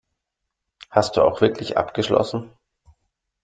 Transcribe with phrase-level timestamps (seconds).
[0.89, 2.49] Hast du auch wirklich abgeschlossen?